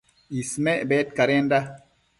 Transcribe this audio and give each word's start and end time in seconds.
Ismec 0.39 0.81
bedcadenda 0.95 1.61